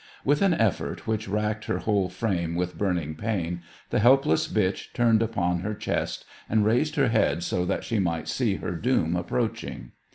With 0.25 0.41
an 0.41 0.55
effort 0.55 1.05
which 1.05 1.27
racked 1.27 1.65
her 1.65 1.77
whole 1.77 2.09
frame 2.09 2.55
with 2.55 2.75
burning 2.75 3.13
pain, 3.13 3.61
the 3.91 3.99
helpless 3.99 4.47
bitch 4.47 4.91
turned 4.93 5.21
upon 5.21 5.59
her 5.59 5.75
chest 5.75 6.25
and 6.49 6.65
raised 6.65 6.95
her 6.95 7.09
head 7.09 7.43
so 7.43 7.65
that 7.65 7.83
she 7.83 7.99
might 7.99 8.27
see 8.27 8.55
her 8.55 8.71
doom 8.73 9.15
approaching. 9.15 9.91